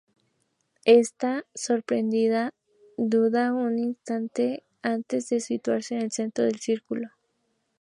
[0.85, 2.55] Esta, sorprendida,
[2.97, 7.09] duda un instante antes de situarse en el centro del círculo.